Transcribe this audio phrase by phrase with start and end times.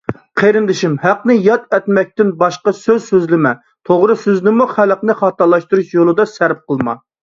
[0.41, 3.55] قېرىندىشىم، ھەقنى ياد ئەتمەكتىن باشقا سۆز سۆزلىمە.
[3.93, 7.03] توغرا سۆزنىمۇ خەلقنى خاتالاشتۇرۇش يولىدا سەرپ قىلما.